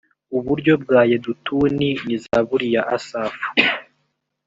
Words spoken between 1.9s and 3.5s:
ni zaburi ya asafu